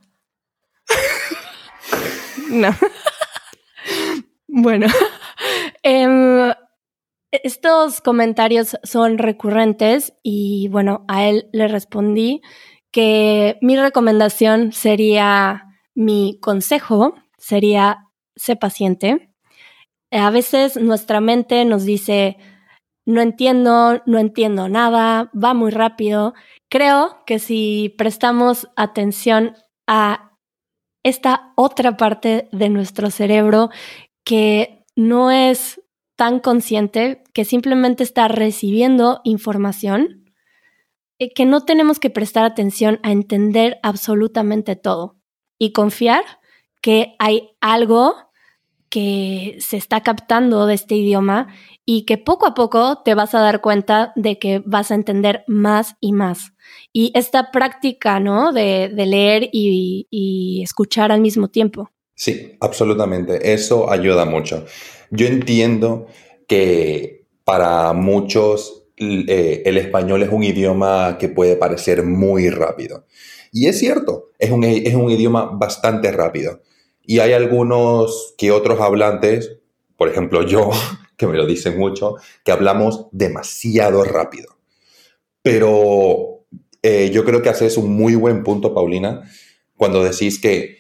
no. 2.49 2.69
bueno. 4.47 4.87
Em, 5.81 6.53
estos 7.31 8.01
comentarios 8.01 8.77
son 8.83 9.17
recurrentes 9.17 10.13
y 10.23 10.67
bueno, 10.69 11.05
a 11.07 11.27
él 11.27 11.49
le 11.51 11.67
respondí 11.67 12.41
que 12.91 13.57
mi 13.61 13.77
recomendación 13.77 14.73
sería, 14.73 15.66
mi 15.97 16.37
consejo 16.39 17.15
sería, 17.39 18.05
sé 18.35 18.55
paciente. 18.55 19.31
A 20.11 20.29
veces 20.29 20.77
nuestra 20.77 21.21
mente 21.21 21.65
nos 21.65 21.85
dice, 21.85 22.37
no 23.03 23.19
entiendo, 23.19 24.03
no 24.05 24.19
entiendo 24.19 24.69
nada, 24.69 25.31
va 25.33 25.55
muy 25.55 25.71
rápido. 25.71 26.35
Creo 26.69 27.23
que 27.25 27.39
si 27.39 27.95
prestamos 27.97 28.69
atención 28.75 29.55
a 29.87 30.37
esta 31.01 31.51
otra 31.55 31.97
parte 31.97 32.47
de 32.51 32.69
nuestro 32.69 33.09
cerebro 33.09 33.71
que 34.23 34.85
no 34.95 35.31
es 35.31 35.81
tan 36.15 36.39
consciente 36.39 37.23
que 37.33 37.43
simplemente 37.43 38.03
está 38.03 38.27
recibiendo 38.27 39.21
información 39.23 40.25
eh, 41.17 41.33
que 41.33 41.45
no 41.45 41.65
tenemos 41.65 41.99
que 41.99 42.11
prestar 42.11 42.45
atención 42.45 42.99
a 43.01 43.11
entender 43.11 43.79
absolutamente 43.81 44.75
todo 44.75 45.16
y 45.57 45.71
confiar 45.71 46.23
que 46.81 47.15
hay 47.19 47.49
algo 47.61 48.15
que 48.89 49.57
se 49.59 49.77
está 49.77 50.01
captando 50.01 50.65
de 50.65 50.73
este 50.73 50.95
idioma 50.95 51.47
y 51.85 52.05
que 52.05 52.17
poco 52.17 52.47
a 52.47 52.53
poco 52.53 53.01
te 53.03 53.15
vas 53.15 53.35
a 53.35 53.41
dar 53.41 53.61
cuenta 53.61 54.13
de 54.15 54.39
que 54.39 54.61
vas 54.65 54.91
a 54.91 54.95
entender 54.95 55.43
más 55.47 55.95
y 55.99 56.13
más. 56.13 56.53
Y 56.93 57.11
esta 57.13 57.51
práctica, 57.51 58.19
¿no? 58.19 58.53
De, 58.53 58.89
leer 58.89 59.49
y, 59.51 60.07
y 60.09 60.61
escuchar 60.63 61.11
al 61.11 61.21
mismo 61.21 61.49
tiempo. 61.49 61.91
Sí, 62.15 62.57
absolutamente. 62.61 63.53
Eso 63.53 63.91
ayuda 63.91 64.25
mucho. 64.25 64.65
Yo 65.11 65.27
entiendo 65.27 66.07
que 66.47 67.27
para 67.43 67.93
muchos 67.93 68.87
eh, 68.97 69.61
el 69.65 69.77
español 69.77 70.23
es 70.23 70.29
un 70.31 70.43
idioma 70.43 71.17
que 71.19 71.29
puede 71.29 71.55
parecer 71.55 72.03
muy 72.03 72.49
rápido. 72.49 73.05
Y 73.57 73.65
es 73.65 73.79
cierto, 73.79 74.29
es 74.37 74.51
un, 74.51 74.63
es 74.63 74.93
un 74.93 75.09
idioma 75.09 75.45
bastante 75.51 76.11
rápido. 76.11 76.61
Y 77.03 77.19
hay 77.19 77.33
algunos 77.33 78.35
que 78.37 78.51
otros 78.51 78.79
hablantes, 78.79 79.57
por 79.95 80.09
ejemplo 80.09 80.43
yo, 80.43 80.69
que 81.17 81.25
me 81.25 81.37
lo 81.37 81.47
dicen 81.47 81.75
mucho, 81.79 82.17
que 82.45 82.51
hablamos 82.51 83.07
demasiado 83.11 84.03
rápido. 84.03 84.57
Pero 85.41 86.43
eh, 86.83 87.09
yo 87.11 87.25
creo 87.25 87.41
que 87.41 87.49
haces 87.49 87.77
un 87.77 87.95
muy 87.95 88.13
buen 88.13 88.43
punto, 88.43 88.75
Paulina, 88.75 89.23
cuando 89.75 90.03
decís 90.03 90.39
que 90.39 90.77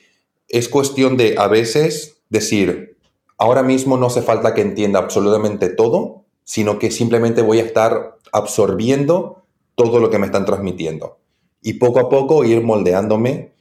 es 0.47 0.69
cuestión 0.69 1.17
de 1.17 1.33
a 1.35 1.47
veces 1.47 2.21
decir, 2.29 2.95
ahora 3.39 3.63
mismo 3.63 3.97
no 3.97 4.05
hace 4.05 4.21
falta 4.21 4.53
que 4.53 4.61
entienda 4.61 4.99
absolutamente 4.99 5.69
todo, 5.69 6.25
sino 6.43 6.77
que 6.77 6.91
simplemente 6.91 7.41
voy 7.41 7.57
a 7.57 7.63
estar 7.63 8.19
absorbiendo 8.31 9.45
todo 9.73 9.99
lo 9.99 10.11
que 10.11 10.19
me 10.19 10.27
están 10.27 10.45
transmitiendo. 10.45 11.17
Y 11.67 11.73
poco 11.73 11.99
a 11.99 12.07
poco 12.07 12.45
ir 12.45 12.63
moldeándome 12.63 13.51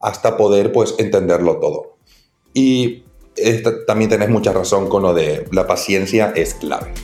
hasta 0.00 0.38
poder 0.38 0.72
pues 0.72 0.94
entenderlo 0.96 1.58
todo. 1.58 1.98
Y 2.54 3.04
también 3.86 4.08
tenés 4.08 4.30
mucha 4.30 4.54
razón 4.54 4.88
con 4.88 5.02
lo 5.02 5.12
de 5.12 5.46
la 5.52 5.66
paciencia 5.66 6.32
es 6.34 6.54
clave. 6.54 6.94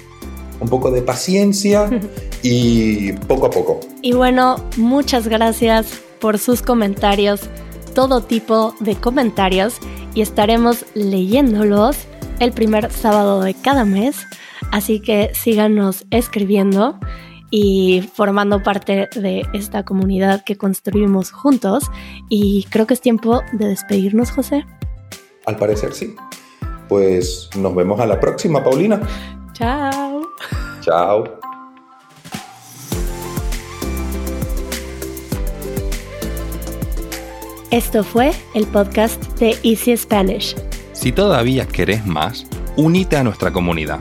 Un 0.59 0.71
poco 0.71 0.91
de 0.91 1.03
paciencia 1.03 1.91
y 2.43 3.13
poco 3.13 3.45
a 3.45 3.51
poco. 3.51 3.81
Y 4.01 4.15
bueno, 4.15 4.57
muchas 4.79 5.29
gracias 5.29 6.01
por 6.19 6.39
sus 6.39 6.63
comentarios, 6.63 7.43
todo 7.95 8.23
tipo 8.23 8.75
de 8.81 8.97
comentarios, 8.97 9.75
y 10.15 10.23
estaremos 10.23 10.87
leyéndolos 10.95 11.99
el 12.41 12.53
primer 12.53 12.91
sábado 12.91 13.43
de 13.43 13.53
cada 13.53 13.85
mes. 13.85 14.17
Así 14.73 15.01
que 15.01 15.31
síganos 15.35 16.07
escribiendo 16.11 16.99
y 17.51 18.03
formando 18.15 18.63
parte 18.63 19.09
de 19.15 19.47
esta 19.53 19.85
comunidad 19.85 20.45
que 20.45 20.57
construimos 20.57 21.31
juntos. 21.31 21.91
Y 22.29 22.67
creo 22.71 22.87
que 22.87 22.95
es 22.95 23.01
tiempo 23.01 23.43
de 23.53 23.69
despedirnos, 23.69 24.31
José. 24.31 24.67
Al 25.47 25.57
parecer 25.57 25.93
sí. 25.93 26.15
Pues 26.89 27.51
nos 27.57 27.75
vemos 27.75 28.01
a 28.01 28.07
la 28.07 28.19
próxima, 28.19 28.63
Paulina. 28.63 29.01
Chao. 29.53 30.23
Chao. 30.81 31.25
Esto 37.71 38.03
fue 38.03 38.33
el 38.55 38.67
podcast 38.67 39.23
de 39.39 39.55
Easy 39.63 39.95
Spanish. 39.95 40.57
Si 40.93 41.13
todavía 41.13 41.69
querés 41.69 42.07
más, 42.07 42.47
unite 42.77 43.19
a 43.19 43.23
nuestra 43.23 43.53
comunidad. 43.53 44.01